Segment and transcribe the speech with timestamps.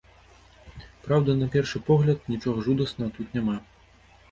[1.07, 3.57] Праўда, на першы погляд, нічога жудаснага тут няма.